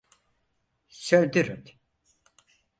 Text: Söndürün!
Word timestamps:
Söndürün! 0.87 1.63